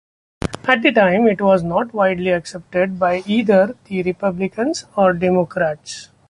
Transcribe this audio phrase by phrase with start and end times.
[0.67, 6.09] At the time it was not widely accepted by either the Republicans or Democrats.